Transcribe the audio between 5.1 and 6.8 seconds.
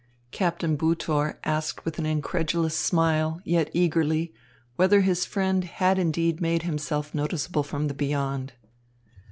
friend had indeed made